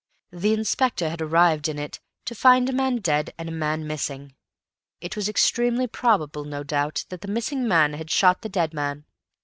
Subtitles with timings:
[0.31, 4.33] The inspector had arrived in it to find a man dead and a man missing.
[4.99, 9.05] It was extremely probable, no doubt, that the missing man had shot the dead man.